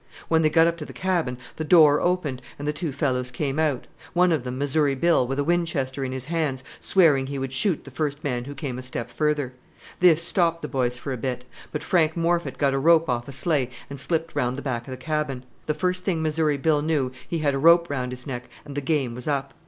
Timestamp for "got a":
12.57-12.79